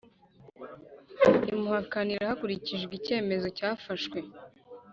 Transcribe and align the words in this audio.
imuhakanira 1.51 2.29
hakurikijwe 2.31 2.91
icyemezo 2.95 3.47
cyafashwe 3.57 4.19